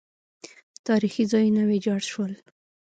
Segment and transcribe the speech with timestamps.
[0.87, 2.33] تاریخي ځایونه ویجاړ شول